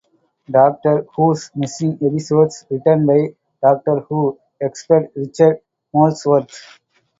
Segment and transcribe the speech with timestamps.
[0.49, 5.59] Doctor Who's Missing Episodes", written by "Doctor Who" expert Richard
[5.93, 6.79] Molesworth.